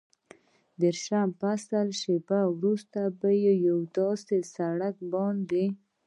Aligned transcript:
دېرشم 0.81 1.29
فصل، 1.39 1.87
شېبه 2.01 2.41
وروسته 2.57 2.99
پر 3.19 3.33
یو 3.67 3.79
داسې 3.97 4.37
سړک 4.55 4.95
باندې. 5.13 5.65